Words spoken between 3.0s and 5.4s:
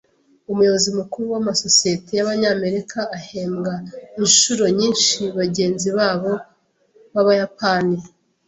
ahembwa inshuro nyinshi